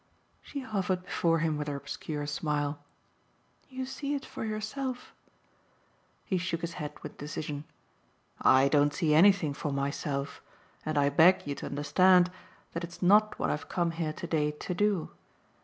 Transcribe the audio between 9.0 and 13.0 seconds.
anything for myself, and I beg you to understand that